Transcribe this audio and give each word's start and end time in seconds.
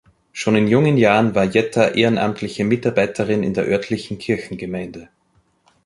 Schon 0.31 0.55
in 0.55 0.67
jungen 0.67 0.97
Jahren 0.97 1.35
war 1.35 1.43
Jetter 1.45 1.93
ehrenamtliche 1.93 2.63
Mitarbeiterin 2.65 3.43
in 3.43 3.53
der 3.53 3.67
örtlichen 3.67 4.17
Kirchengemeinde. 4.17 5.09